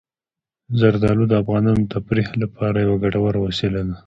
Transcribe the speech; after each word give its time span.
زردالو 0.79 1.23
د 1.27 1.33
افغانانو 1.41 1.81
د 1.85 1.89
تفریح 1.93 2.29
لپاره 2.43 2.77
یوه 2.85 2.97
ګټوره 3.03 3.39
وسیله 3.47 3.81
ده. 3.87 3.95